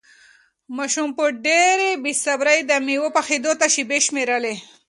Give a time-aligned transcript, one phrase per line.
[0.77, 4.55] ماشوم په ډېرې بې صبري د مېوې پخېدو ته شېبې شمېرلې.